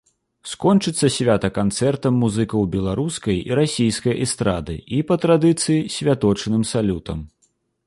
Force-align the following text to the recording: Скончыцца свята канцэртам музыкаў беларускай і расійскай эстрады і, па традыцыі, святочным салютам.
Скончыцца 0.51 1.09
свята 1.15 1.49
канцэртам 1.57 2.13
музыкаў 2.23 2.61
беларускай 2.77 3.37
і 3.51 3.59
расійскай 3.61 4.15
эстрады 4.27 4.75
і, 4.97 5.05
па 5.11 5.15
традыцыі, 5.27 5.79
святочным 5.97 6.69
салютам. 6.75 7.25